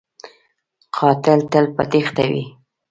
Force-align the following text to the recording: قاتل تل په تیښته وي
قاتل 0.97 1.39
تل 1.51 1.65
په 1.75 1.83
تیښته 1.91 2.23
وي 2.31 2.45